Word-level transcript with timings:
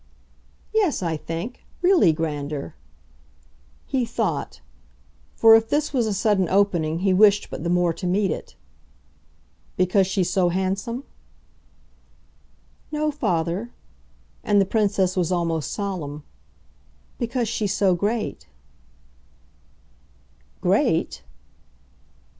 "Yes, 0.73 1.03
I 1.03 1.15
think. 1.15 1.63
Really 1.83 2.11
grander." 2.11 2.73
He 3.85 4.03
thought; 4.03 4.59
for 5.35 5.53
if 5.53 5.69
this 5.69 5.93
was 5.93 6.07
a 6.07 6.11
sudden 6.15 6.49
opening 6.49 7.01
he 7.01 7.13
wished 7.13 7.51
but 7.51 7.63
the 7.63 7.69
more 7.69 7.93
to 7.93 8.07
meet 8.07 8.31
it. 8.31 8.55
"Because 9.77 10.07
she's 10.07 10.31
so 10.31 10.49
handsome?" 10.49 11.03
"No, 12.91 13.11
father." 13.11 13.69
And 14.43 14.59
the 14.59 14.65
Princess 14.65 15.15
was 15.15 15.31
almost 15.31 15.71
solemn. 15.71 16.23
"Because 17.19 17.47
she's 17.47 17.75
so 17.75 17.93
great." 17.93 18.47
"Great 20.61 21.21